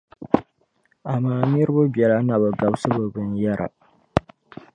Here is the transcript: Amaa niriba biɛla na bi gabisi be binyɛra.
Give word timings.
Amaa 1.13 1.47
niriba 1.49 1.83
biɛla 1.93 2.17
na 2.27 2.35
bi 2.41 2.47
gabisi 2.59 2.87
be 2.95 3.03
binyɛra. 3.13 3.67